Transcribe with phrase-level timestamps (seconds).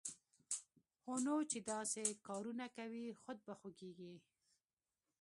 [1.03, 4.13] هونو چې داسې کارونه کوی، خود به خوږېږې